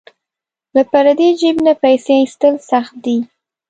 [0.75, 3.17] له پردي جیب نه پیسې ایستل سخت دي.